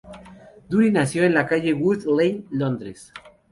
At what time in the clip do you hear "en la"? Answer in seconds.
1.25-1.45